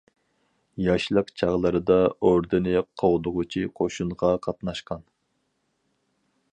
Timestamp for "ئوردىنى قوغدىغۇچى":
2.29-3.65